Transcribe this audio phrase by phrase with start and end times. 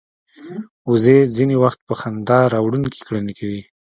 [0.89, 3.61] وزې ځینې وخت په خندا راوړونکې کړنې کوي